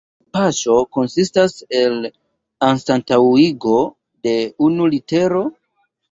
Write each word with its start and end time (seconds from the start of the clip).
Ĉiu 0.27 0.27
paŝo 0.35 0.75
konsistas 0.95 1.51
el 1.79 1.99
anstataŭigo 2.67 3.75
de 4.29 4.33
unu 4.69 4.89
litero. 4.95 5.43